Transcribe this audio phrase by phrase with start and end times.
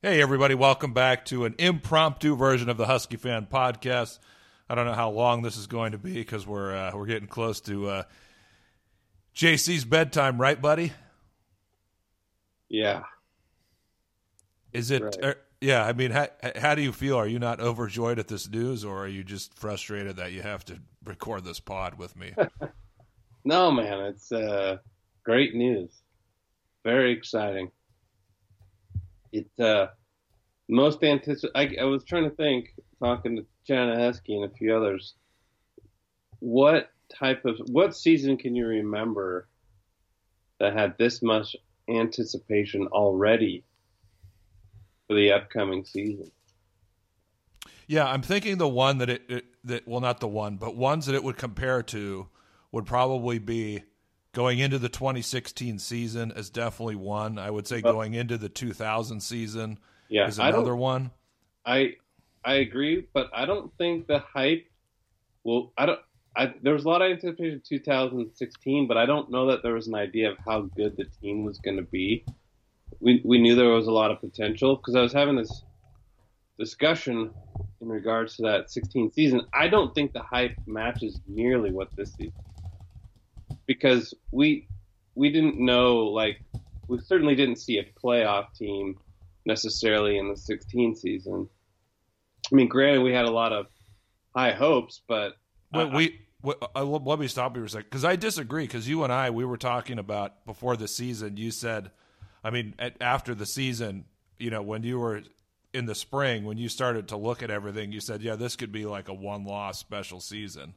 [0.00, 4.20] Hey, everybody, welcome back to an impromptu version of the Husky Fan Podcast.
[4.68, 7.26] I don't know how long this is going to be because we're uh, we're getting
[7.26, 8.02] close to uh,
[9.34, 10.92] JC's bedtime, right, buddy?
[12.68, 13.02] Yeah.
[14.72, 15.02] Is it?
[15.02, 15.16] Right.
[15.24, 17.16] er, yeah, I mean, how, how do you feel?
[17.16, 20.64] Are you not overjoyed at this news, or are you just frustrated that you have
[20.66, 22.34] to record this pod with me?
[23.44, 24.76] No, man, it's uh,
[25.24, 25.90] great news.
[26.84, 27.70] Very exciting.
[29.32, 29.88] It uh,
[30.68, 31.78] most anticipated.
[31.78, 35.14] I, I was trying to think, talking to Jana Heskey and a few others.
[36.40, 39.48] What type of what season can you remember
[40.60, 41.56] that had this much
[41.88, 43.64] anticipation already
[45.06, 46.30] for the upcoming season?
[47.86, 51.06] Yeah, I'm thinking the one that it, it that well not the one, but ones
[51.06, 52.28] that it would compare to
[52.70, 53.82] would probably be
[54.38, 57.40] going into the 2016 season is definitely one.
[57.40, 61.10] I would say Well- going into the 2000 season Yeah, is I another one.
[61.66, 61.96] I
[62.44, 64.64] I agree, but I don't think the hype
[65.42, 65.72] will.
[65.76, 65.98] I don't.
[66.36, 69.74] I, there was a lot of anticipation in 2016, but I don't know that there
[69.74, 72.24] was an idea of how good the team was going to be.
[73.00, 75.64] We we knew there was a lot of potential because I was having this
[76.60, 77.32] discussion
[77.80, 79.42] in regards to that 16 season.
[79.52, 82.32] I don't think the hype matches nearly what this season
[83.68, 84.66] because we
[85.14, 86.40] we didn't know like
[86.88, 88.96] we certainly didn't see a playoff team
[89.46, 91.48] necessarily in the 16 season.
[92.50, 93.66] I mean, granted, we had a lot of
[94.34, 95.36] high hopes, but
[95.72, 96.20] I- we
[96.74, 98.64] uh, let me stop you for a second because I disagree.
[98.64, 101.36] Because you and I, we were talking about before the season.
[101.36, 101.90] You said,
[102.44, 104.04] I mean, at, after the season,
[104.38, 105.22] you know, when you were
[105.74, 108.70] in the spring, when you started to look at everything, you said, yeah, this could
[108.70, 110.74] be like a one-loss special season.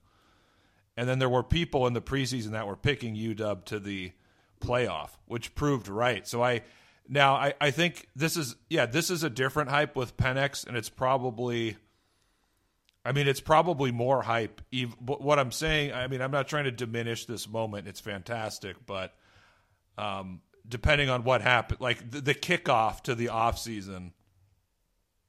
[0.97, 4.11] And then there were people in the preseason that were picking UW to the
[4.59, 6.28] playoff, which proved right.
[6.28, 6.61] So I
[7.08, 10.75] now I, I think this is yeah, this is a different hype with Penix, and
[10.78, 11.78] it's probably
[13.03, 14.61] I mean, it's probably more hype.
[15.00, 17.88] But what I'm saying, I mean, I'm not trying to diminish this moment.
[17.88, 19.15] It's fantastic, but
[19.98, 24.14] um, depending on what happened, like the, the kickoff to the off season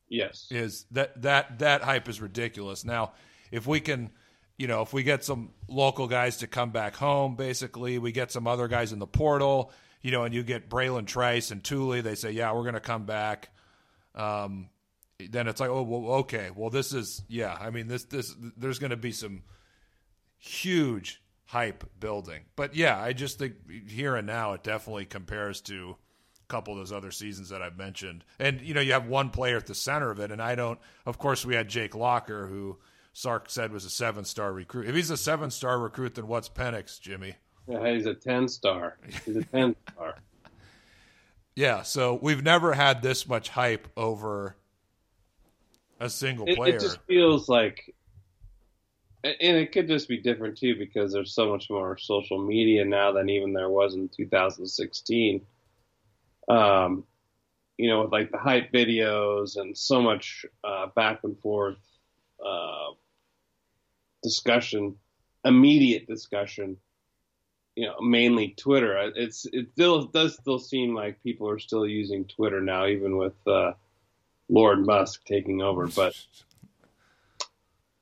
[0.09, 2.84] yes, is that that that hype is ridiculous.
[2.84, 3.12] Now,
[3.50, 4.10] if we can,
[4.56, 8.30] you know, if we get some local guys to come back home, basically, we get
[8.30, 12.02] some other guys in the portal, you know, and you get Bralen Trice and Thule,
[12.02, 13.50] they say, yeah, we're going to come back.
[14.14, 14.68] Um,
[15.30, 18.78] then it's like, oh, well, okay, well, this is, yeah, I mean, this this there's
[18.78, 19.42] going to be some
[20.38, 23.54] huge hype building, but yeah, I just think
[23.88, 25.96] here and now it definitely compares to
[26.42, 28.24] a couple of those other seasons that I've mentioned.
[28.38, 30.78] And you know, you have one player at the center of it, and I don't.
[31.06, 32.78] Of course, we had Jake Locker, who
[33.12, 34.88] Sark said was a seven-star recruit.
[34.88, 37.34] If he's a seven-star recruit, then what's Penix, Jimmy?
[37.68, 38.96] yeah, he's a 10 star.
[39.24, 40.16] He's a 10 star.
[41.54, 44.56] Yeah, so we've never had this much hype over
[46.00, 46.76] a single It, player.
[46.76, 47.94] it just feels like,
[49.22, 53.12] and it could just be different too because there's so much more social media now
[53.12, 55.42] than even there was in 2016.
[56.48, 57.04] Um,
[57.76, 61.76] you know, with like the hype videos and so much uh, back and forth
[62.42, 62.92] uh,
[64.22, 64.97] discussion,
[65.44, 66.77] immediate discussion.
[67.75, 69.10] You know, mainly Twitter.
[69.16, 73.16] It's it still it does still seem like people are still using Twitter now, even
[73.16, 73.72] with uh,
[74.50, 75.87] Lord Musk taking over.
[75.87, 76.15] But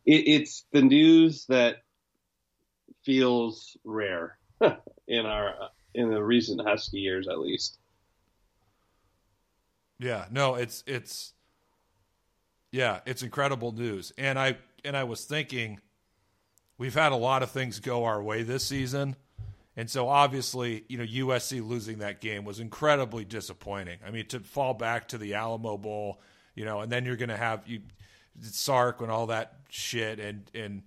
[0.05, 1.85] it, it's the news that
[3.05, 4.39] feels rare
[5.09, 5.55] in our
[5.95, 7.79] in the recent Husky years, at least.
[9.99, 11.35] Yeah, no, it's it's
[12.73, 14.13] yeah, it's incredible news.
[14.17, 15.81] And I and I was thinking
[16.81, 19.15] we've had a lot of things go our way this season.
[19.77, 23.99] And so obviously, you know, USC losing that game was incredibly disappointing.
[24.05, 26.23] I mean, to fall back to the Alamo Bowl,
[26.55, 27.83] you know, and then you're going to have you
[28.41, 30.83] Sark and all that shit and and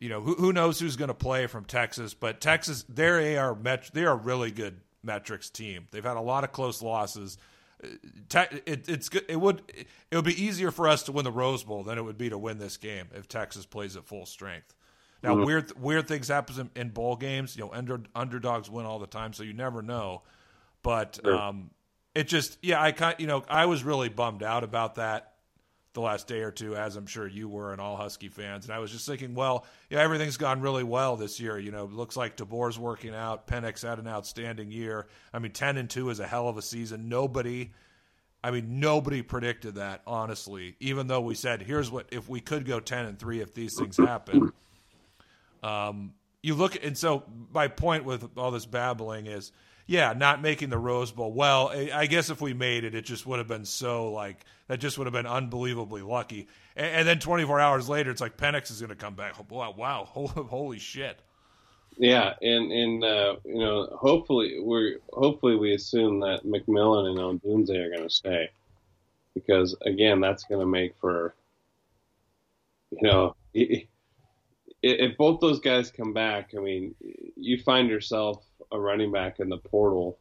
[0.00, 3.54] you know, who who knows who's going to play from Texas, but Texas they're AR
[3.54, 5.86] met, they are really good metrics team.
[5.92, 7.38] They've had a lot of close losses
[7.82, 7.86] uh,
[8.28, 9.24] te- it, it's good.
[9.28, 9.62] It would
[10.10, 12.28] it would be easier for us to win the Rose Bowl than it would be
[12.28, 14.74] to win this game if Texas plays at full strength.
[15.22, 15.46] Now, Mhm.
[15.46, 17.56] weird weird things happen in, in bowl games.
[17.56, 20.22] You know, under, underdogs win all the time, so you never know.
[20.82, 21.34] But Sure.
[21.36, 21.70] um,
[22.14, 25.34] it just yeah, I kind you know I was really bummed out about that
[25.94, 28.66] the last day or two, as I'm sure you were, and all Husky fans.
[28.66, 31.58] And I was just thinking, well, yeah, everything's gone really well this year.
[31.58, 33.48] You know, it looks like DeBoer's working out.
[33.48, 35.08] Penix had an outstanding year.
[35.32, 37.08] I mean, ten and two is a hell of a season.
[37.08, 37.72] Nobody,
[38.44, 40.76] I mean, nobody predicted that honestly.
[40.78, 43.76] Even though we said, here's what if we could go ten and three if these
[43.76, 44.52] things happen.
[45.62, 49.52] Um, you look and so my point with all this babbling is
[49.88, 51.32] yeah, not making the Rose Bowl.
[51.32, 54.80] Well, I guess if we made it, it just would have been so like that.
[54.80, 56.46] Just would have been unbelievably lucky.
[56.76, 59.34] And, and then 24 hours later, it's like Penix is going to come back.
[59.50, 61.18] Wow, wow, holy shit.
[61.96, 67.70] Yeah, and and uh, you know, hopefully we're hopefully we assume that McMillan and Odunze
[67.70, 68.50] are going to stay,
[69.34, 71.34] because again, that's going to make for,
[72.90, 73.34] you know,
[74.82, 76.94] if, both those guys come back, I mean,
[77.36, 80.18] you find yourself a running back in the portal,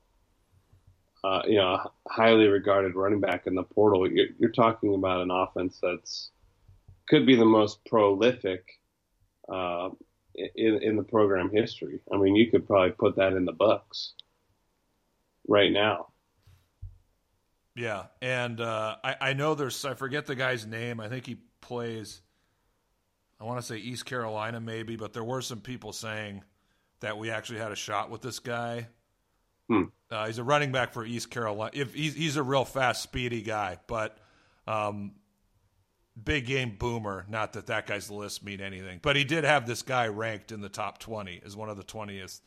[1.24, 4.10] uh, you know, a highly regarded running back in the portal.
[4.10, 6.32] You're, you're talking about an offense that's
[7.08, 8.64] could be the most prolific.
[9.48, 9.90] Uh,
[10.38, 12.00] in, in the program history.
[12.12, 14.14] I mean, you could probably put that in the books
[15.48, 16.08] right now.
[17.76, 21.00] Yeah, and uh, I, I know there's I forget the guy's name.
[21.00, 22.22] I think he plays.
[23.40, 26.44] I want to say East Carolina maybe, but there were some people saying
[27.02, 28.88] that we actually had a shot with this guy.
[29.70, 29.84] Hmm.
[30.10, 31.72] Uh, he's a running back for East Carolina.
[31.74, 34.18] If he's, he's a real fast, speedy guy, but
[34.66, 35.12] um,
[36.22, 37.26] big game boomer.
[37.30, 40.62] Not that that guy's list mean anything, but he did have this guy ranked in
[40.62, 42.42] the top 20 as one of the 20th,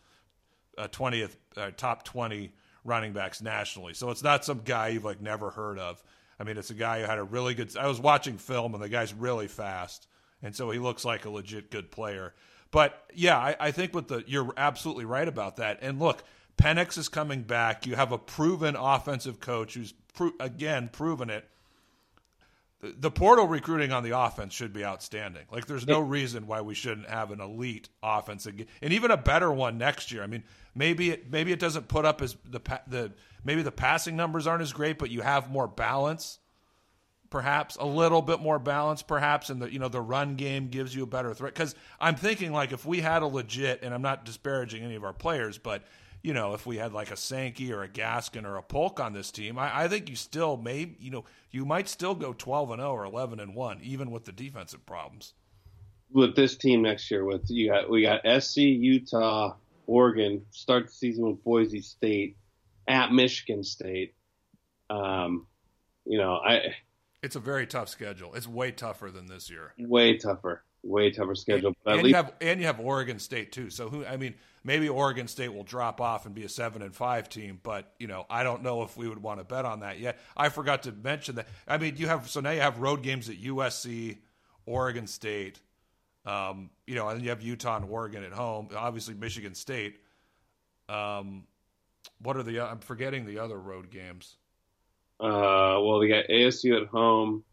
[0.78, 2.52] uh, 20th uh, top 20
[2.84, 3.94] running backs nationally.
[3.94, 6.02] So it's not some guy you've like never heard of.
[6.38, 7.76] I mean, it's a guy who had a really good.
[7.76, 10.06] I was watching film and the guy's really fast,
[10.42, 12.34] and so he looks like a legit good player.
[12.70, 15.78] But yeah, I, I think with the you're absolutely right about that.
[15.82, 16.22] And look,
[16.56, 17.86] Penix is coming back.
[17.86, 21.48] You have a proven offensive coach who's pro- again proven it
[22.82, 25.44] the portal recruiting on the offense should be outstanding.
[25.52, 29.16] Like, there's no reason why we shouldn't have an elite offense again, and even a
[29.16, 30.22] better one next year.
[30.22, 30.44] I mean,
[30.74, 33.12] maybe it maybe it doesn't put up as the the
[33.44, 36.38] maybe the passing numbers aren't as great, but you have more balance,
[37.30, 40.94] perhaps a little bit more balance, perhaps, and the you know the run game gives
[40.94, 41.54] you a better threat.
[41.54, 45.04] Because I'm thinking like if we had a legit, and I'm not disparaging any of
[45.04, 45.82] our players, but
[46.22, 49.12] you know, if we had like a Sankey or a Gaskin or a Polk on
[49.12, 52.72] this team, I, I think you still may, you know, you might still go 12
[52.72, 55.32] and 0 or 11 and 1, even with the defensive problems.
[56.12, 59.54] With this team next year, with you got we got SC, Utah,
[59.86, 62.36] Oregon, start the season with Boise State,
[62.88, 64.14] at Michigan State.
[64.90, 65.46] Um,
[66.04, 66.74] you know, I.
[67.22, 68.34] It's a very tough schedule.
[68.34, 69.74] It's way tougher than this year.
[69.78, 70.62] Way tougher.
[70.82, 71.74] Way tougher schedule.
[71.84, 73.68] And, and least, you have and you have Oregon State too.
[73.68, 74.06] So who?
[74.06, 74.34] I mean,
[74.64, 78.06] maybe Oregon State will drop off and be a seven and five team, but you
[78.06, 80.18] know, I don't know if we would want to bet on that yet.
[80.34, 81.48] I forgot to mention that.
[81.68, 84.18] I mean, you have so now you have road games at USC,
[84.64, 85.60] Oregon State,
[86.24, 88.68] um, you know, and then you have Utah and Oregon at home.
[88.74, 90.00] Obviously, Michigan State.
[90.88, 91.44] Um,
[92.22, 92.60] what are the?
[92.60, 94.36] I'm forgetting the other road games.
[95.20, 97.44] Uh, well, they got ASU at home.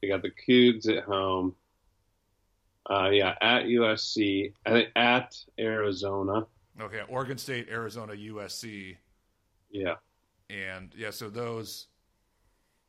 [0.00, 1.54] They got the Cougs at home.
[2.88, 6.46] Uh, yeah, at USC, I think at Arizona.
[6.80, 8.96] Okay, Oregon State, Arizona, USC.
[9.70, 9.94] Yeah.
[10.48, 11.88] And yeah, so those.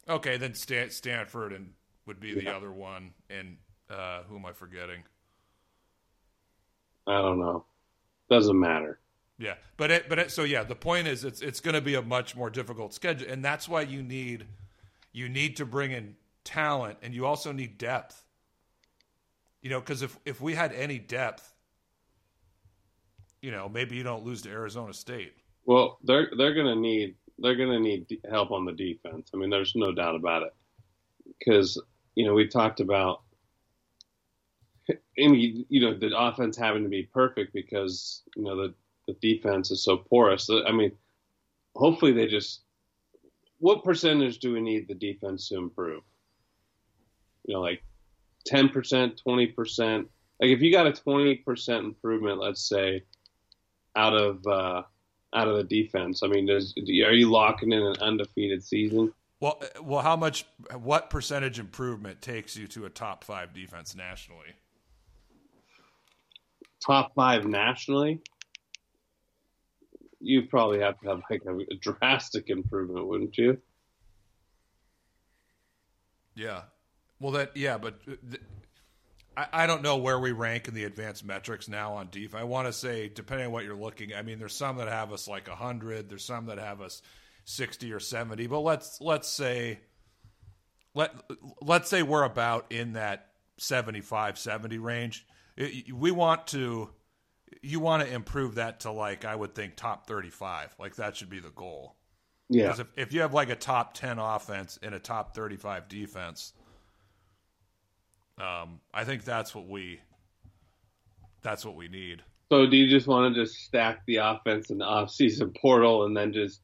[0.07, 1.73] Okay, then Stan- Stanford and
[2.05, 2.55] would be the yeah.
[2.55, 3.57] other one, and
[3.89, 5.03] uh, who am I forgetting?
[7.05, 7.65] I don't know.
[8.29, 8.99] Doesn't matter.
[9.39, 11.95] Yeah, but it, but it, so yeah, the point is it's it's going to be
[11.95, 14.45] a much more difficult schedule, and that's why you need
[15.13, 18.25] you need to bring in talent, and you also need depth.
[19.61, 21.53] You know, because if if we had any depth,
[23.41, 25.33] you know, maybe you don't lose to Arizona State.
[25.65, 29.29] Well, they're they're gonna need they're gonna need help on the defense.
[29.33, 30.53] I mean, there's no doubt about it.
[31.37, 31.81] Because
[32.15, 33.21] you know we talked about,
[34.89, 38.73] I mean, you know, the offense having to be perfect because you know the
[39.09, 40.49] the defense is so porous.
[40.49, 40.91] I mean,
[41.75, 42.61] hopefully they just.
[43.59, 46.03] What percentage do we need the defense to improve?
[47.45, 47.83] You know, like
[48.49, 48.71] 10%,
[49.21, 49.97] 20%.
[50.39, 53.03] Like if you got a 20% improvement, let's say,
[53.95, 54.83] out of uh,
[55.33, 59.11] out of the defense, I mean, does, are you locking in an undefeated season?
[59.41, 60.45] Well, well, how much?
[60.81, 64.53] What percentage improvement takes you to a top five defense nationally?
[66.85, 68.21] Top five nationally?
[70.19, 73.57] You probably have to have like a, a drastic improvement, wouldn't you?
[76.35, 76.63] Yeah,
[77.19, 78.41] well, that yeah, but uh, th-
[79.35, 82.35] I, I don't know where we rank in the advanced metrics now on def.
[82.35, 84.13] I want to say depending on what you're looking.
[84.13, 86.09] I mean, there's some that have us like hundred.
[86.09, 87.01] There's some that have us
[87.45, 88.47] sixty or seventy.
[88.47, 89.79] But let's let's say
[90.93, 91.13] let
[91.61, 95.25] let's say we're about in that 75 70 range.
[95.55, 96.89] It, we want to
[97.61, 100.75] you want to improve that to like I would think top 35.
[100.79, 101.95] Like that should be the goal.
[102.49, 102.63] Yeah.
[102.63, 106.53] Because if, if you have like a top 10 offense and a top 35 defense,
[108.39, 109.99] um, I think that's what we
[111.41, 112.23] that's what we need.
[112.51, 116.17] So do you just want to just stack the offense in the offseason portal and
[116.17, 116.61] then just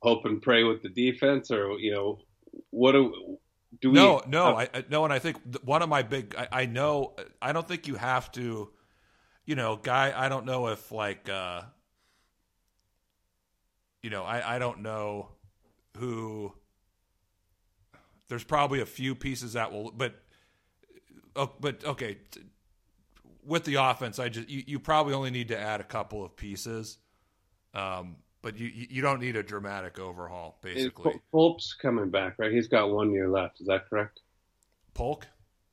[0.00, 2.18] hope and pray with the defense, or you know,
[2.70, 3.38] what do
[3.80, 3.94] do we?
[3.94, 7.52] No, no, I no, and I think one of my big, I, I know, I
[7.52, 8.70] don't think you have to,
[9.50, 10.14] you know, guy.
[10.16, 11.62] I don't know if like, uh
[14.00, 15.30] you know, I I don't know
[15.96, 16.52] who.
[18.28, 20.14] There's probably a few pieces that will, but,
[21.34, 22.18] oh, but okay,
[23.44, 26.36] with the offense, I just you, you probably only need to add a couple of
[26.36, 26.98] pieces.
[27.74, 31.20] Um, but you you don't need a dramatic overhaul, basically.
[31.32, 32.52] Culp's coming back, right?
[32.52, 33.60] He's got one year left.
[33.60, 34.20] Is that correct?
[34.94, 35.26] Polk.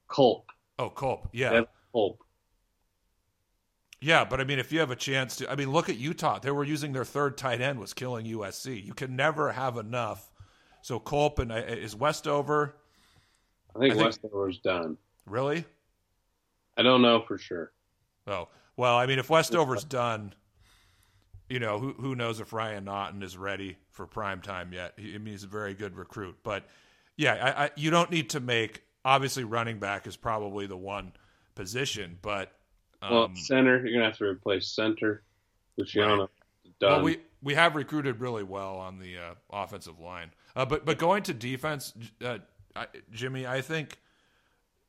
[0.09, 0.47] Culp.
[0.79, 1.29] Oh, Culp.
[1.31, 1.61] Yeah.
[1.93, 2.23] Culp.
[3.99, 6.39] Yeah, but I mean, if you have a chance to, I mean, look at Utah.
[6.39, 8.83] They were using their third tight end was killing USC.
[8.85, 10.31] You can never have enough.
[10.81, 12.75] So Culp and uh, is Westover.
[13.75, 14.97] I think, I think Westover's done.
[15.25, 15.65] Really?
[16.77, 17.71] I don't know for sure.
[18.27, 20.33] Oh well, I mean, if Westover's done,
[21.49, 24.93] you know, who who knows if Ryan Otton is ready for prime time yet?
[24.97, 26.65] He, I mean, he's a very good recruit, but
[27.15, 28.83] yeah, I, I, you don't need to make.
[29.03, 31.13] Obviously, running back is probably the one
[31.55, 32.51] position, but
[33.01, 35.23] um, well, center you're gonna have to replace center,
[35.77, 36.21] Luciano.
[36.21, 36.29] Right.
[36.81, 40.97] Well, we we have recruited really well on the uh, offensive line, uh, but but
[40.97, 42.39] going to defense, uh,
[42.75, 43.99] I, Jimmy, I think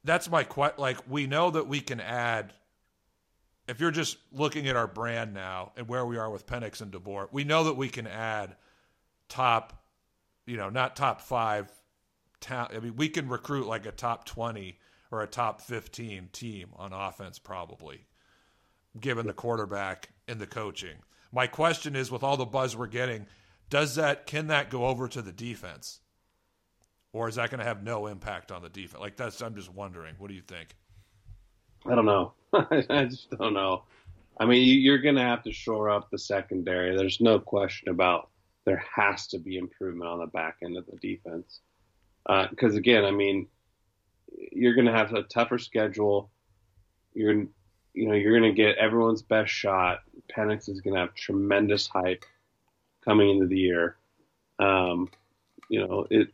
[0.05, 2.53] that's my quite like we know that we can add
[3.69, 6.91] if you're just looking at our brand now and where we are with Penix and
[6.91, 8.57] DeBoer, we know that we can add
[9.29, 9.85] top,
[10.47, 11.71] you know, not top five.
[12.41, 14.79] Ta- I mean, we can recruit like a top 20
[15.11, 18.07] or a top 15 team on offense, probably,
[18.99, 20.97] given the quarterback and the coaching.
[21.33, 23.27] My question is with all the buzz we're getting,
[23.71, 26.00] does that, can that go over to the defense?
[27.12, 29.00] Or is that going to have no impact on the defense?
[29.00, 30.15] Like, that's, I'm just wondering.
[30.19, 30.75] What do you think?
[31.87, 32.33] I don't know.
[32.53, 33.85] I just don't know.
[34.38, 36.97] I mean, you're going to have to shore up the secondary.
[36.97, 38.29] There's no question about
[38.65, 41.61] there has to be improvement on the back end of the defense.
[42.27, 43.49] Because uh, again, I mean,
[44.52, 46.30] you're going to have a tougher schedule.
[47.14, 47.47] You're,
[47.94, 50.00] you know, you're going to get everyone's best shot.
[50.35, 52.25] Penix is going to have tremendous hype
[53.04, 53.97] coming into the year.
[54.58, 55.11] Um,
[55.68, 56.28] you know, it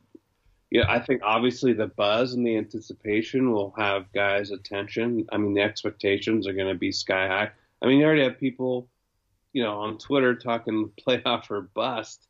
[0.74, 5.24] yeah, I think obviously the buzz and the anticipation will have guys' attention.
[5.30, 7.50] I mean, the expectations are going to be sky high.
[7.80, 8.88] I mean, you already have people,
[9.52, 12.26] you know, on Twitter talking playoff or bust.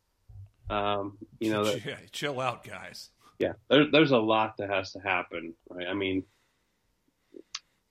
[0.69, 3.09] Um, you know, that, yeah, chill out, guys.
[3.39, 5.87] Yeah, there, there's a lot that has to happen, right?
[5.87, 6.23] I mean,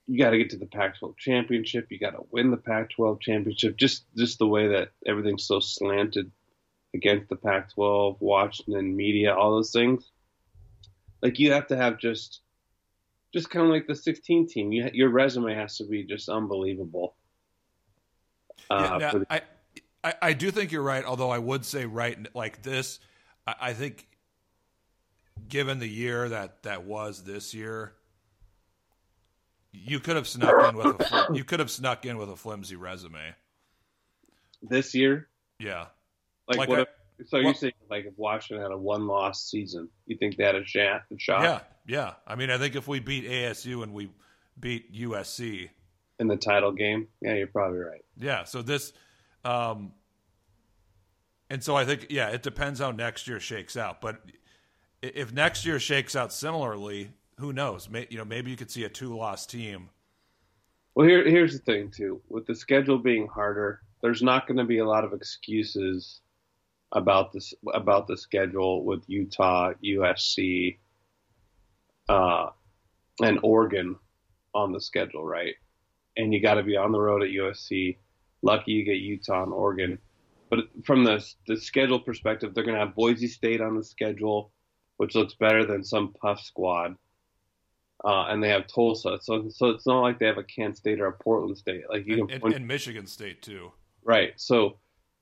[0.06, 1.86] you got to get to the Pac-12 championship.
[1.90, 3.76] You got to win the Pac-12 championship.
[3.76, 6.30] Just, just the way that everything's so slanted
[6.94, 10.10] against the Pac-12, Washington media, all those things
[11.24, 12.42] like you have to have just
[13.32, 14.70] just kind of like the 16 team.
[14.70, 17.16] You, your resume has to be just unbelievable.
[18.70, 19.40] Uh, yeah, the- I,
[20.04, 21.04] I, I do think you're right.
[21.04, 23.00] Although I would say right like this,
[23.44, 24.06] I, I think
[25.48, 27.94] given the year that that was this year,
[29.72, 32.76] you could have snuck in with a you could have snuck in with a flimsy
[32.76, 33.34] resume.
[34.62, 35.86] This year, yeah.
[36.48, 36.78] Like, like what?
[36.78, 40.36] I, if, so you think like if Washington had a one loss season, you think
[40.36, 41.02] they had a shot?
[41.12, 41.42] A shot?
[41.42, 42.14] Yeah, yeah.
[42.26, 44.10] I mean, I think if we beat ASU and we
[44.58, 45.70] beat USC
[46.18, 48.04] in the title game, yeah, you're probably right.
[48.16, 48.44] Yeah.
[48.44, 48.92] So this,
[49.44, 49.92] um,
[51.50, 54.00] and so I think yeah, it depends how next year shakes out.
[54.00, 54.20] But
[55.14, 57.88] if next year shakes out similarly, who knows?
[57.88, 59.90] May, you know, maybe you could see a two loss team.
[60.94, 62.20] Well, here here's the thing too.
[62.28, 66.20] With the schedule being harder, there's not going to be a lot of excuses
[66.92, 70.78] about this about the schedule with Utah, USC,
[72.08, 72.50] uh,
[73.20, 73.96] and Oregon
[74.54, 75.54] on the schedule, right?
[76.16, 77.96] And you got to be on the road at USC.
[78.42, 79.98] Lucky you get Utah and Oregon.
[80.50, 84.52] But from the the schedule perspective, they're going to have Boise State on the schedule,
[84.96, 86.96] which looks better than some puff squad.
[88.04, 91.00] Uh, and they have Tulsa, so so it's not like they have a Kent State
[91.00, 91.84] or a Portland State.
[91.88, 93.72] Like you and, can and, and Michigan State too.
[94.02, 94.34] Right.
[94.36, 94.76] So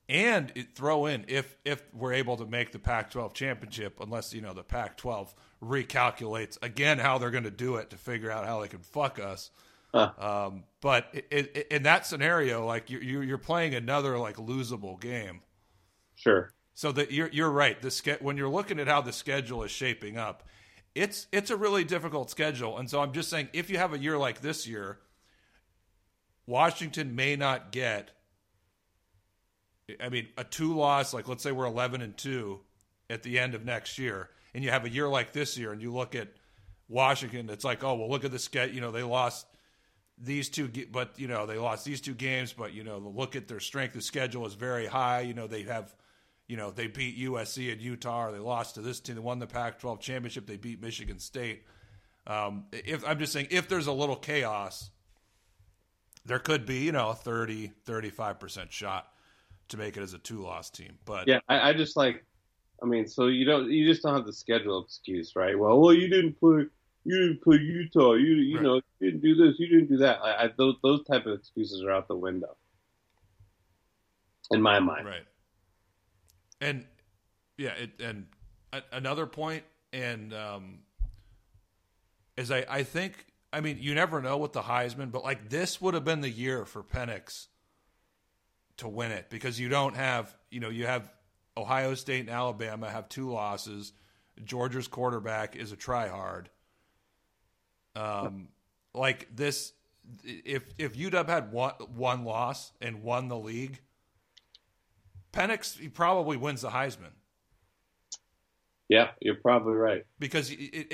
[0.09, 4.53] and throw in if if we're able to make the Pac-12 championship, unless you know
[4.53, 8.69] the Pac-12 recalculates again how they're going to do it to figure out how they
[8.69, 9.51] can fuck us.
[9.95, 10.11] Huh.
[10.19, 15.41] Um, but it, it, in that scenario, like you, you're playing another like losable game.
[16.15, 16.53] Sure.
[16.75, 17.81] So that you're you're right.
[17.81, 20.49] The when you're looking at how the schedule is shaping up,
[20.95, 22.79] it's it's a really difficult schedule.
[22.79, 24.99] And so I'm just saying, if you have a year like this year,
[26.47, 28.13] Washington may not get
[30.01, 32.61] I mean, a two loss, like let's say we're 11 and 2
[33.11, 35.83] at the end of next year, and you have a year like this year, and
[35.83, 36.29] you look at
[36.89, 38.73] Washington, it's like, oh, well, look at the sketch.
[38.73, 39.47] You know, they lost
[40.19, 42.53] these two, but you know they lost these two games.
[42.53, 45.21] But you know, look at their strength of schedule is very high.
[45.21, 45.95] You know, they have,
[46.53, 48.27] you know, they beat USC and Utah.
[48.27, 49.15] Or they lost to this team.
[49.15, 50.47] They won the Pac-12 championship.
[50.47, 51.65] They beat Michigan State.
[52.27, 54.91] Um, if I'm just saying, if there's a little chaos,
[56.27, 59.07] there could be, you know, a 30, 35 percent shot
[59.69, 60.99] to make it as a two-loss team.
[61.07, 62.23] But yeah, I, I just like,
[62.83, 65.59] I mean, so you don't, you just don't have the schedule excuse, right?
[65.59, 66.67] Well, well, you didn't play
[67.05, 68.13] you didn't play Utah.
[68.13, 68.63] You you right.
[68.63, 69.59] know you didn't do this.
[69.59, 70.19] You didn't do that.
[70.23, 72.59] I, I, those those type of excuses are out the window
[74.51, 75.07] in my mind.
[75.07, 75.23] Right.
[76.63, 76.87] And
[77.59, 78.27] yeah, it, and
[78.93, 80.79] another point, and um,
[82.37, 85.81] is I I think I mean you never know with the Heisman, but like this
[85.81, 87.49] would have been the year for Penix
[88.79, 91.13] to win it because you don't have you know you have
[91.57, 93.93] Ohio State and Alabama have two losses.
[94.45, 96.47] Georgia's quarterback is a tryhard.
[97.97, 98.49] Um,
[98.95, 99.73] like this,
[100.23, 103.81] if if UW had one one loss and won the league,
[105.33, 107.13] Penix he probably wins the Heisman.
[108.89, 110.05] Yeah, you're probably right.
[110.19, 110.93] Because it, it,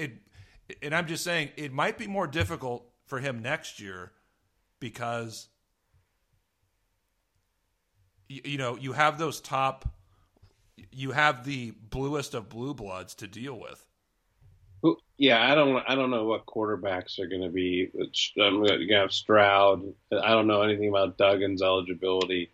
[0.69, 4.13] it, and I'm just saying it might be more difficult for him next year
[4.79, 5.49] because
[8.29, 9.89] you, you know you have those top,
[10.93, 13.85] you have the bluest of blue bloods to deal with.
[15.17, 15.83] Yeah, I don't.
[15.89, 17.91] I don't know what quarterbacks are going to be.
[18.41, 19.83] I'm going to have Stroud.
[20.13, 22.53] I don't know anything about Duggan's eligibility.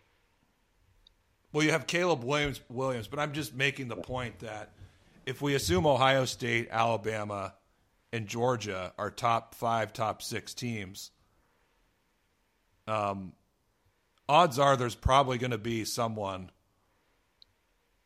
[1.55, 2.59] Well, you have Caleb Williams.
[2.69, 4.71] Williams, but I'm just making the point that
[5.25, 7.53] if we assume Ohio State, Alabama,
[8.11, 11.11] and Georgia are top five, top six teams,
[12.87, 13.31] um,
[14.27, 16.51] odds are there's probably going to be someone.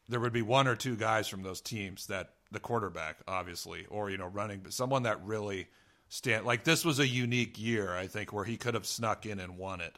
[0.07, 4.11] There would be one or two guys from those teams that the quarterback, obviously, or
[4.11, 5.69] you know, running, but someone that really
[6.07, 9.39] stand like this was a unique year, I think, where he could have snuck in
[9.39, 9.97] and won it.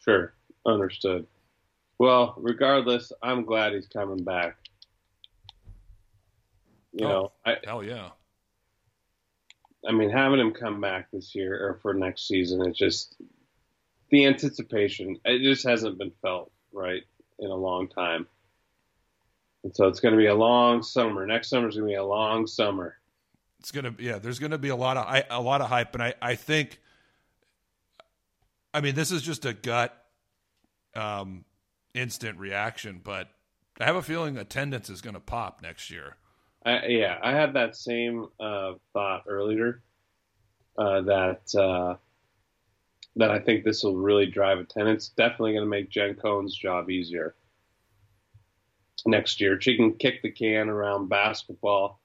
[0.00, 0.34] Sure,
[0.66, 1.24] understood.
[1.98, 4.56] Well, regardless, I'm glad he's coming back.
[6.92, 8.10] You oh, know, I, hell yeah.
[9.86, 13.16] I mean, having him come back this year or for next season, it's just
[14.10, 15.18] the anticipation.
[15.24, 17.02] It just hasn't been felt right
[17.38, 18.26] in a long time.
[19.64, 21.26] And so it's going to be a long summer.
[21.26, 22.96] Next summer is going to be a long summer.
[23.60, 24.18] It's going to yeah.
[24.18, 26.80] There's going to be a lot of a lot of hype, and I I think.
[28.72, 29.96] I mean, this is just a gut,
[30.94, 31.44] um,
[31.98, 33.28] instant reaction, but
[33.80, 36.16] I have a feeling attendance is going to pop next year.
[36.64, 39.82] I, yeah, I had that same uh, thought earlier.
[40.76, 41.96] Uh, that uh,
[43.16, 45.08] that I think this will really drive attendance.
[45.08, 47.34] Definitely going to make Jen Cohen's job easier
[49.06, 49.60] next year.
[49.60, 52.00] She can kick the can around basketball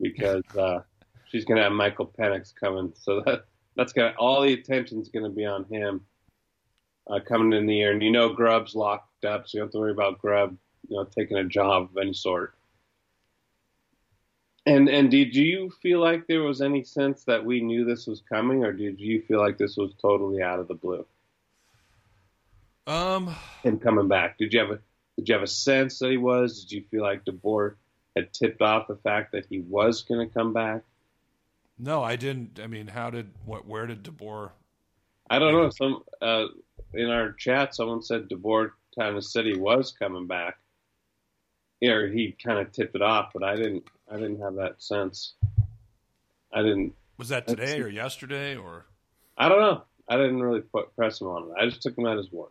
[0.00, 0.80] because uh,
[1.28, 2.92] she's going to have Michael Penix coming.
[2.96, 3.44] So that
[3.76, 6.02] that's got all the attention's going to be on him
[7.08, 7.92] uh, coming in the year.
[7.92, 10.56] And you know, Grubb's locked up, so you don't have to worry about Grub,
[10.88, 12.54] you know, taking a job of any sort.
[14.66, 18.22] And and did you feel like there was any sense that we knew this was
[18.28, 21.06] coming, or did you feel like this was totally out of the blue?
[22.86, 24.38] Um, him coming back.
[24.38, 24.78] Did you have a
[25.16, 26.64] did you have a sense that he was?
[26.64, 27.74] Did you feel like DeBoer
[28.14, 30.82] had tipped off the fact that he was going to come back?
[31.78, 32.60] No, I didn't.
[32.62, 33.66] I mean, how did what?
[33.66, 34.50] Where did DeBoer?
[35.30, 35.70] I don't know.
[35.70, 36.46] Some uh,
[36.94, 40.58] in our chat, someone said DeBoer kind of said he was coming back.
[41.82, 43.84] Or he kind of tipped it off, but I didn't.
[44.10, 45.34] I didn't have that sense.
[46.52, 46.94] I didn't.
[47.18, 48.86] Was that today or yesterday or?
[49.36, 49.82] I don't know.
[50.08, 51.62] I didn't really put, press him on it.
[51.62, 52.48] I just took him at his word.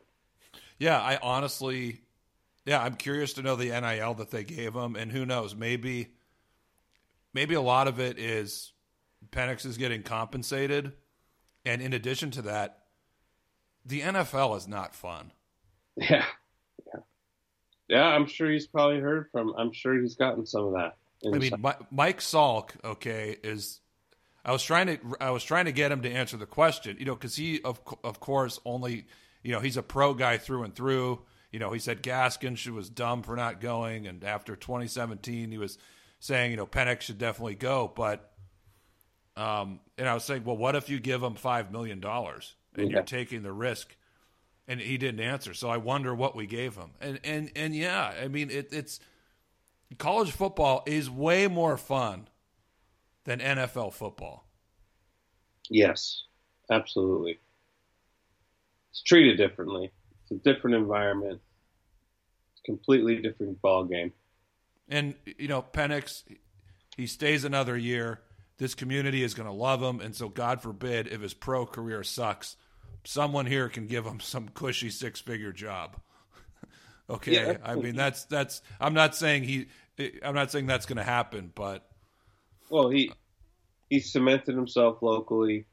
[0.78, 2.02] Yeah, I honestly
[2.68, 6.10] yeah, I'm curious to know the NIL that they gave him, and who knows, maybe,
[7.34, 8.74] maybe a lot of it is
[9.32, 10.92] Penix is getting compensated,
[11.64, 12.80] and in addition to that,
[13.88, 15.32] the NFL is not fun.
[16.00, 16.26] Yeah,
[16.86, 17.00] yeah,
[17.88, 18.04] yeah.
[18.04, 19.52] I'm sure he's probably heard from.
[19.58, 20.96] I'm sure he's gotten some of that.
[21.26, 21.54] I mean,
[21.90, 23.82] Mike Salk, okay, is.
[24.46, 27.06] I was trying to I was trying to get him to answer the question, you
[27.06, 29.08] know, because he of of course only
[29.42, 32.74] you know he's a pro guy through and through you know, he said Gaskin should
[32.74, 35.78] was dumb for not going, and after 2017, he was
[36.20, 37.92] saying, you know, Penix should definitely go.
[37.96, 38.32] But,
[39.36, 42.90] um, and I was saying, well, what if you give him five million dollars and
[42.90, 42.98] yeah.
[42.98, 43.96] you're taking the risk?
[44.70, 46.92] And he didn't answer, so I wonder what we gave him.
[47.00, 49.00] And and and yeah, I mean, it, it's
[49.98, 52.28] college football is way more fun
[53.24, 54.46] than NFL football.
[55.70, 56.24] Yes,
[56.70, 57.40] absolutely.
[58.92, 59.92] It's treated differently.
[60.24, 61.40] It's a different environment.
[62.52, 64.12] It's a completely different ball game.
[64.90, 66.24] And you know, Penix,
[66.96, 68.22] he stays another year.
[68.58, 72.04] This community is going to love him, and so God forbid if his pro career
[72.04, 72.56] sucks,
[73.04, 75.98] someone here can give him some cushy six figure job.
[77.10, 77.58] okay, Yeah.
[77.64, 78.62] I mean that's that's.
[78.80, 79.68] I'm not saying he.
[80.24, 81.88] I'm not saying that's going to happen, but
[82.70, 83.12] Well, he
[83.90, 85.66] he cemented himself locally.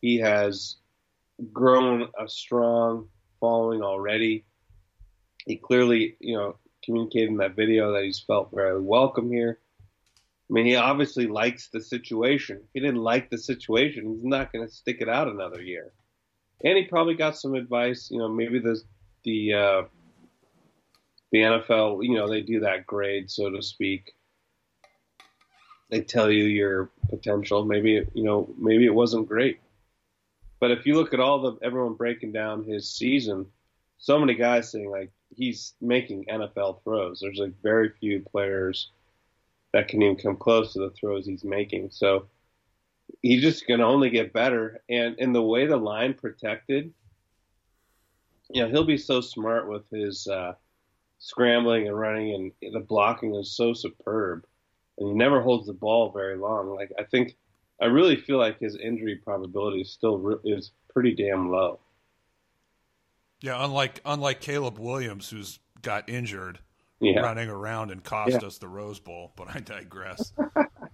[0.00, 0.76] He has
[1.52, 3.08] grown a strong
[3.40, 4.44] following already.
[5.46, 9.58] He clearly, you know, communicated in that video that he's felt very welcome here.
[10.18, 12.56] I mean, he obviously likes the situation.
[12.56, 15.92] If he didn't like the situation, he's not going to stick it out another year.
[16.64, 18.10] And he probably got some advice.
[18.10, 18.80] You know, maybe the
[19.24, 19.82] the uh,
[21.32, 24.14] the NFL, you know, they do that grade, so to speak
[25.90, 27.64] they tell you your potential.
[27.64, 29.60] Maybe you know, maybe it wasn't great.
[30.60, 33.46] But if you look at all the everyone breaking down his season,
[33.98, 37.20] so many guys saying like he's making NFL throws.
[37.20, 38.90] There's like very few players
[39.72, 41.90] that can even come close to the throws he's making.
[41.90, 42.26] So
[43.22, 44.82] he's just going to only get better.
[44.88, 46.92] And in the way the line protected,
[48.50, 50.54] you know, he'll be so smart with his uh,
[51.18, 54.44] scrambling and running, and the blocking is so superb
[54.98, 56.74] and he never holds the ball very long.
[56.74, 57.36] Like I think,
[57.80, 61.80] I really feel like his injury probability is still re- is pretty damn low.
[63.40, 66.58] yeah, unlike unlike Caleb Williams, who's got injured
[67.00, 67.20] Yeah.
[67.20, 68.46] running around and cost Yeah.
[68.46, 69.32] us the Rose Bowl.
[69.36, 70.32] But I digress.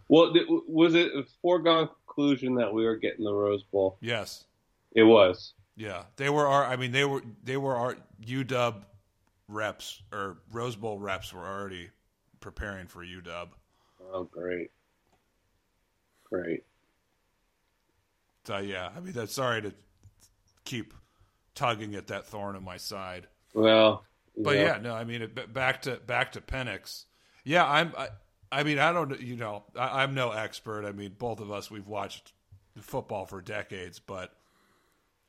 [0.09, 0.33] Well,
[0.69, 3.99] was it a foregone conclusion that we were getting the Rose Bowl?
[4.01, 4.45] yes,
[4.93, 5.53] It was.
[5.77, 6.65] yeah, they were our.
[6.65, 8.83] I mean, they were they were our UW
[9.49, 11.91] reps or Rose Bowl reps were already
[12.41, 13.49] preparing for UW.
[14.13, 14.71] Oh, great,
[16.25, 16.65] great.
[18.47, 19.75] So yeah, I mean, that's sorry to
[20.65, 20.95] keep
[21.55, 23.27] tugging at that thorn in my side.
[23.55, 24.05] Well,
[24.37, 27.05] But know, yeah, no, I mean, it, back to back to Penix.
[27.45, 27.93] Yeah, I'm.
[27.97, 28.09] I,
[28.51, 29.21] I mean, I don't.
[29.21, 30.85] You know, I, I'm no expert.
[30.85, 32.33] I mean, both of us we've watched
[32.81, 34.35] football for decades, but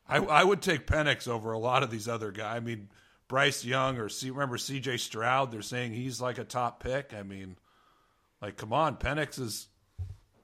[0.07, 2.57] I, I would take Penix over a lot of these other guys.
[2.57, 2.89] I mean,
[3.27, 4.97] Bryce Young or C, remember C.J.
[4.97, 5.51] Stroud?
[5.51, 7.13] They're saying he's like a top pick.
[7.17, 7.57] I mean,
[8.41, 9.67] like, come on, Penix is.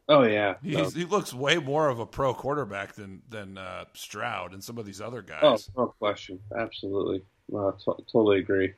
[0.10, 0.56] Oh yeah.
[0.62, 0.90] He's, No.
[0.90, 4.86] He looks way more of a pro quarterback than than uh, Stroud and some of
[4.86, 5.42] these other guys.
[5.44, 6.40] Oh, no question.
[6.58, 7.24] Absolutely.
[7.50, 8.74] No, I totally agree.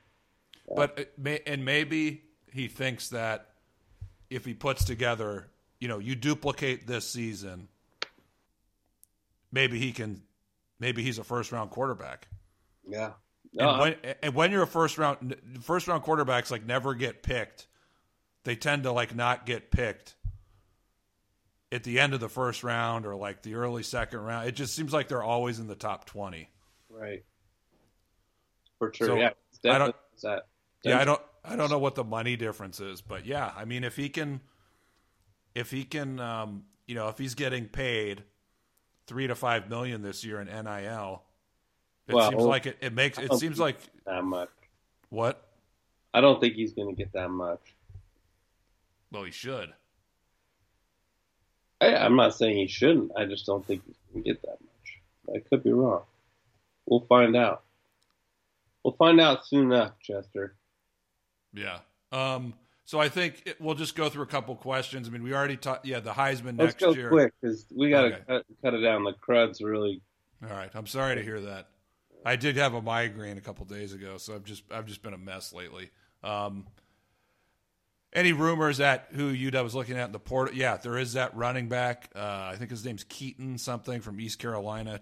[0.75, 1.13] But
[1.47, 3.49] and maybe he thinks that
[4.29, 5.47] if he puts together,
[5.79, 7.67] you know, you duplicate this season,
[9.51, 10.21] maybe he can,
[10.79, 12.27] maybe he's a first round quarterback.
[12.87, 13.11] Yeah.
[13.57, 13.81] And uh-huh.
[13.81, 17.67] when and when you're a first round first round quarterbacks like never get picked,
[18.43, 20.15] they tend to like not get picked
[21.71, 24.47] at the end of the first round or like the early second round.
[24.47, 26.49] It just seems like they're always in the top twenty.
[26.89, 27.23] right.
[28.77, 29.07] For sure.
[29.07, 29.29] So, yeah.
[29.63, 30.47] I don't- that.
[30.85, 33.83] Yeah, I don't I don't know what the money difference is, but yeah, I mean
[33.83, 34.41] if he can
[35.53, 38.23] if he can um, you know, if he's getting paid
[39.07, 41.23] 3 to 5 million this year in NIL,
[42.07, 44.49] it Well, seems like it, it makes it seems like that much.
[45.09, 45.41] what?
[46.13, 47.59] I don't think he's going to get that much.
[49.11, 49.73] Well, he should.
[51.81, 53.11] I, I'm not saying he shouldn't.
[53.17, 55.35] I just don't think he's going to get that much.
[55.35, 56.03] I could be wrong.
[56.85, 57.63] We'll find out.
[58.83, 60.55] We'll find out soon enough, Chester.
[61.55, 61.79] Yeah.
[62.11, 62.53] Um
[62.87, 65.07] so I think it, we'll just go through a couple questions.
[65.07, 67.09] I mean, we already talked yeah, the Heisman Let's next go year.
[67.09, 68.21] quick because we got to Okay.
[68.27, 69.03] cut, cut it down.
[69.03, 70.01] The crud's really.
[70.43, 70.69] All right.
[70.75, 71.69] I'm sorry to hear that.
[72.23, 75.13] I did have a migraine a couple days ago, so I've just I've just been
[75.13, 75.89] a mess lately.
[76.23, 76.65] Um,
[78.13, 80.53] any rumors at who UW was looking at in the port?
[80.53, 82.09] Yeah, there is that running back.
[82.15, 85.01] Uh, I think his name's Keaton something from East Carolina.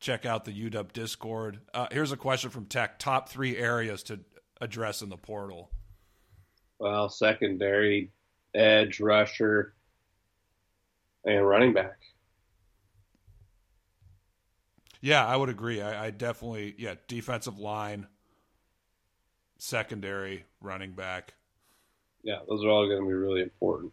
[0.00, 1.60] Check out the UW Discord.
[1.72, 4.20] Uh, here's a question from Tech: Top three areas to
[4.60, 5.70] address in the portal.
[6.78, 8.10] Well, secondary,
[8.54, 9.74] edge, rusher,
[11.24, 11.98] and running back.
[15.00, 15.82] Yeah, I would agree.
[15.82, 18.06] I, I definitely yeah defensive line,
[19.58, 21.34] secondary, running back.
[22.22, 23.92] Yeah, those are all going to be really important.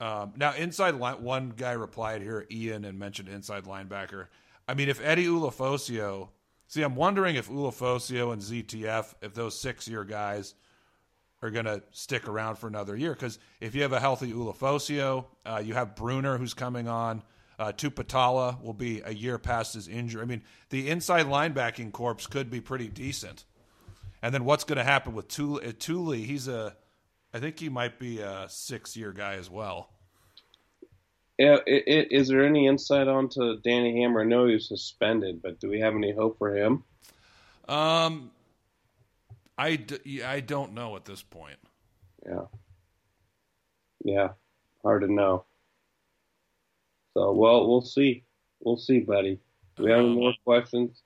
[0.00, 4.28] Um, now, inside line, one guy replied here, Ian, and mentioned inside linebacker.
[4.66, 6.28] I mean, if Eddie Ulofoshio,
[6.68, 10.54] see, I'm wondering if Ulofoshio and ZTF, if those six year guys
[11.42, 13.12] are going to stick around for another year.
[13.12, 17.22] Because if you have a healthy Ulofoshio, uh, you have Bruener who's coming on.
[17.58, 20.22] Uh, Tuputala will be a year past his injury.
[20.22, 23.44] I mean, the inside linebacking corps could be pretty decent.
[24.22, 25.60] And then what's going to happen with Thule?
[25.64, 26.12] uh, Thule?
[26.12, 26.76] He's a,
[27.32, 29.90] I think he might be a six year guy as well.
[31.38, 34.20] Yeah, i i is there any insight onto Danny Hammer?
[34.22, 36.84] I know he was suspended, but do we have any hope for him?
[37.68, 38.30] Um,
[39.58, 41.58] I, d- I don't know at this point.
[42.26, 42.46] Yeah,
[44.04, 44.28] yeah,
[44.82, 45.46] hard to know.
[47.14, 48.24] So, well, we'll see.
[48.60, 49.40] We'll see, buddy.
[49.76, 51.02] Do we have any Um, more questions?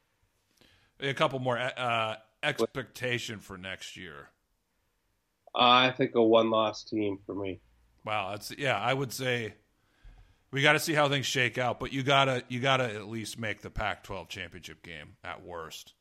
[1.00, 4.30] A couple more uh, expectation for next year.
[5.54, 7.60] Uh, I think a one-loss team for me.
[8.04, 8.78] Wow, that's yeah.
[8.78, 9.54] I would say
[10.52, 13.38] we got to see how things shake out, but you gotta you gotta at least
[13.38, 15.94] make the Pac-12 championship game at worst.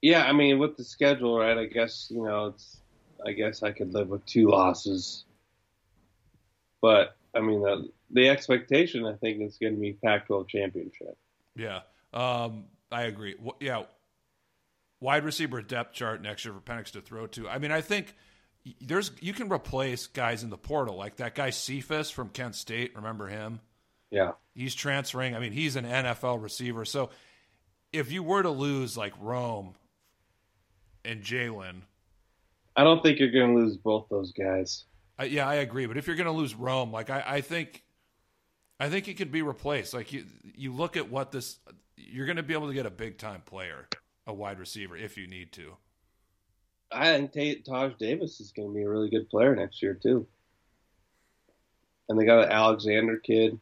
[0.00, 1.56] Yeah, I mean, with the schedule, right?
[1.56, 2.78] I guess you know, it's.
[3.24, 5.24] I guess I could live with two losses,
[6.80, 11.16] but I mean, the, the expectation I think is going to be Pac-12 championship.
[11.54, 13.36] Yeah, um, I agree.
[13.60, 13.84] Yeah,
[14.98, 17.48] wide receiver depth chart next year for Penix to throw to.
[17.48, 18.16] I mean, I think
[18.80, 22.94] there's you can replace guys in the portal like that guy Cephas from Kent State.
[22.94, 23.60] Remember him?
[24.10, 25.34] Yeah, He's transferring.
[25.34, 26.84] I mean, he's an NFL receiver.
[26.84, 27.10] So
[27.92, 29.74] if you were to lose like Rome
[31.04, 31.82] and Jalen,
[32.76, 34.84] I don't think you're going to lose both those guys.
[35.18, 35.86] I, yeah, I agree.
[35.86, 37.82] But if you're going to lose Rome, like I, I think,
[38.78, 39.94] I think he could be replaced.
[39.94, 41.58] Like you, you look at what this,
[41.96, 43.88] you're going to be able to get a big time player,
[44.26, 45.76] a wide receiver, if you need to.
[46.94, 49.94] I think Tate, Taj Davis is going to be a really good player next year
[49.94, 50.26] too.
[52.08, 53.58] And they got an Alexander kid.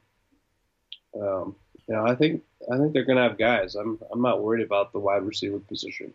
[1.14, 1.54] Um,
[1.86, 3.74] you know, I think I think they're going to have guys.
[3.74, 6.12] I'm I'm not worried about the wide receiver position.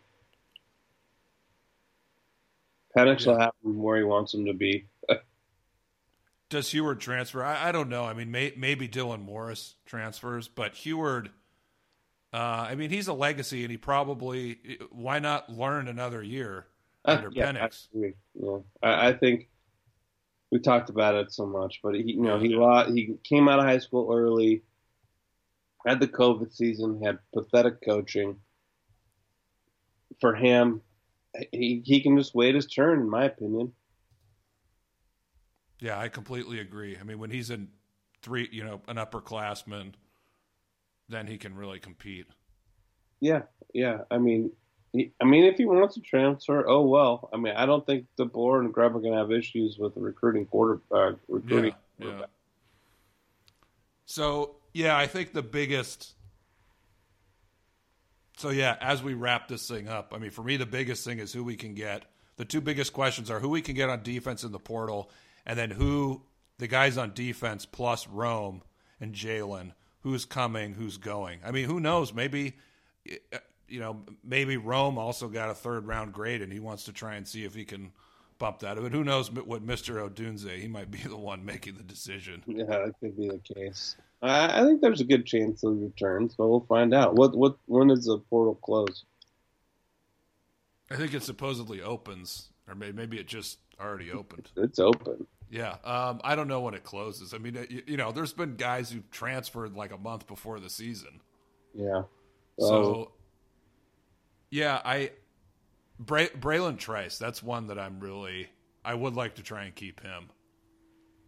[2.96, 4.86] Penix will have him where he wants him to be.
[6.50, 7.44] Does Huard transfer?
[7.44, 8.06] I, I don't know.
[8.06, 11.30] I mean, may, maybe Dylan Morris transfers, but Huard.
[12.32, 14.60] Uh, I mean, he's a legacy, and he probably.
[14.92, 16.68] Why not learn another year
[17.06, 17.88] under Uh, yeah, I Penix?
[17.94, 18.14] agree.
[18.36, 19.50] Yeah, I, I think
[20.52, 22.50] we talked about it so much, but he, you know, he
[22.94, 24.64] he came out of high school early,
[25.86, 28.42] had the COVID season, had pathetic coaching.
[30.20, 30.82] For him,
[31.52, 33.74] he he can just wait his turn, in my opinion.
[35.80, 36.98] Yeah, I completely agree.
[36.98, 37.70] I mean, when he's in
[38.22, 39.94] three, you know, an upperclassman,
[41.10, 42.28] then he can really compete.
[43.20, 44.02] Yeah, yeah.
[44.12, 44.52] I mean,
[45.22, 47.30] I mean, if he wants to transfer, oh well.
[47.34, 49.94] I mean, I don't think the DeBoer and Grubb are going to have issues with
[49.96, 51.74] recruiting quarter uh, recruiting.
[52.00, 52.26] Yeah, yeah.
[54.06, 56.14] So yeah, I think the biggest.
[58.38, 61.20] So yeah, as we wrap this thing up, I mean, for me, the biggest thing
[61.20, 62.04] is who we can get.
[62.38, 65.10] The two biggest questions are who we can get on defense in the portal,
[65.46, 66.22] and then who
[66.58, 68.62] the guys on defense plus Rome
[69.00, 69.72] and Jalen.
[70.02, 70.76] Who's coming?
[70.76, 71.40] Who's going?
[71.44, 72.14] I mean, who knows?
[72.14, 72.58] Maybe
[73.68, 77.16] you know, maybe Rome also got a third round grade, and he wants to try
[77.16, 77.92] and see if he can
[78.38, 78.78] bump that.
[78.78, 80.50] But who knows what Mister Odunze?
[80.58, 82.44] He might be the one making the decision.
[82.46, 83.96] Yeah, that could be the case.
[84.22, 87.16] I, I think there's a good chance he'll return, so we'll find out.
[87.16, 89.06] What what when does the portal close?
[90.90, 94.52] I think it supposedly opens, or maybe, maybe it just already opened.
[94.58, 95.26] It's open.
[95.50, 97.34] Yeah, um, I don't know when it closes.
[97.34, 100.70] I mean, you, you know, there's been guys who transferred like a month before the
[100.70, 101.22] season.
[101.74, 102.04] Yeah.
[102.60, 103.12] So,
[104.50, 105.12] yeah, I
[106.00, 107.18] Bray, Bralen Trice.
[107.18, 108.50] That's one that I'm really.
[108.86, 110.30] I would like to try and keep him.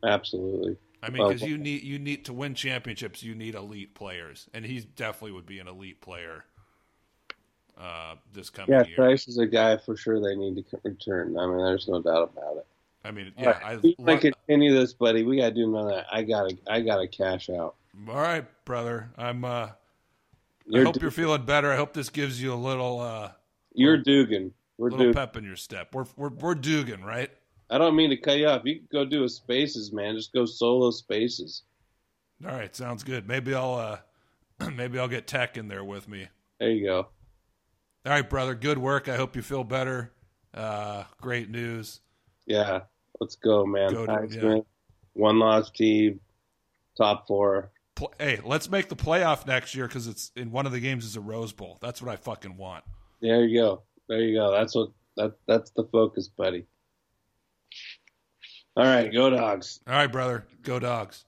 [0.03, 0.77] absolutely.
[1.01, 4.65] I mean, because you need you need to win championships, you need elite players, and
[4.65, 6.45] he definitely would be an elite player.
[7.77, 8.95] Uh, this coming Yeah, year.
[8.95, 11.38] Price is a guy for sure they need to return.
[11.38, 12.67] I mean, there's no doubt about it.
[13.03, 13.80] I mean, yeah, right, I.
[13.84, 15.23] we lo- continue this, buddy.
[15.23, 16.08] We gotta do none of that.
[16.12, 17.75] I gotta, I gotta cash out.
[18.08, 19.10] all right, brother.
[19.17, 19.43] I'm.
[19.43, 19.69] Uh,
[20.67, 21.71] I You're, hope Du- you're feeling better.
[21.71, 23.32] I hope this gives you a little uh,
[23.73, 24.53] you're Dugan.
[24.77, 25.13] We're little Dugan.
[25.13, 25.93] pep in your step.
[25.95, 27.32] We're we're we're Dugan, right?
[27.69, 28.62] I don't mean to cut you off.
[28.65, 30.15] You can go do a spaces, man.
[30.15, 31.63] Just go solo spaces.
[32.45, 33.27] All right, sounds good.
[33.27, 33.99] Maybe I'll
[34.60, 36.27] uh, maybe I'll get Tech in there with me.
[36.60, 36.97] There you go.
[38.06, 38.56] All right, brother.
[38.56, 39.08] Good work.
[39.10, 40.12] I hope you feel better.
[40.53, 41.99] Uh, great news.
[42.45, 42.82] Yeah,
[43.19, 43.91] let's go, man.
[43.91, 44.65] Go to- Heisman,
[45.13, 46.19] One loss team,
[46.97, 47.71] top four.
[48.20, 51.16] Hey, let's make the playoff next year because it's in one of the games is
[51.16, 51.78] a Rose Bowl.
[51.82, 52.84] That's what I fucking want.
[53.22, 53.84] There you go.
[54.08, 54.52] There you go.
[54.52, 56.66] That's what that that's the focus, buddy.
[58.76, 59.80] All right, go dogs.
[59.88, 60.46] All right, brother.
[60.62, 61.26] Go dogs.